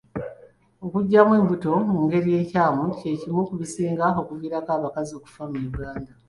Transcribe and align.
Okuggyamu 0.85 1.33
embuto 1.39 1.71
mu 1.91 1.99
ngeri 2.05 2.29
enkyamu 2.39 2.85
kye 2.97 3.11
kimu 3.21 3.41
ku 3.47 3.53
bisinga 3.61 4.07
okuviirako 4.21 4.69
abakazi 4.77 5.11
okufa 5.15 5.43
mu 5.51 5.57
Uganda. 5.69 6.11